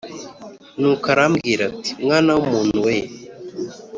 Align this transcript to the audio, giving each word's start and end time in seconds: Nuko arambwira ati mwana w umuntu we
Nuko 0.79 1.05
arambwira 1.13 1.61
ati 1.71 1.91
mwana 2.03 2.29
w 2.35 2.39
umuntu 2.43 2.77
we 2.85 2.95